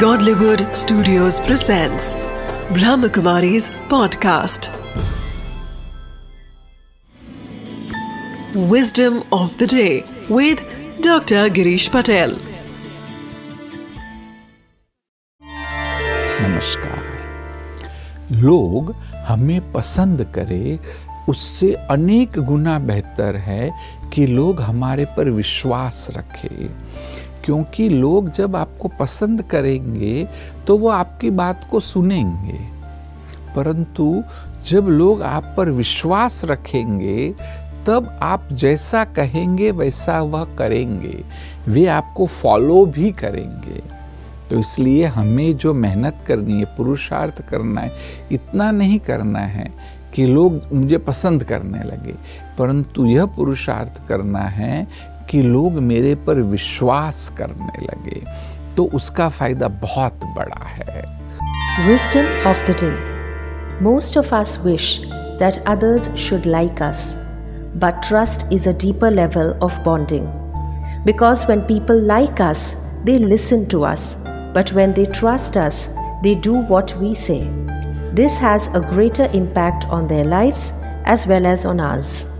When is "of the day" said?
9.32-10.04, 62.50-62.90